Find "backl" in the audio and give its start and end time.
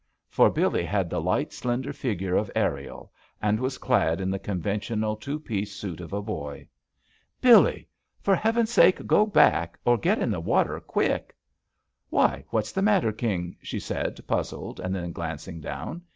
9.27-9.75